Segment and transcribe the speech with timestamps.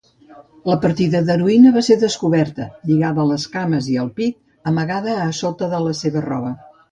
[0.69, 4.41] La partida d'heroïna va ser descoberta lligada a les cames i al pit,
[4.73, 6.51] amagada a sota de la seva roba.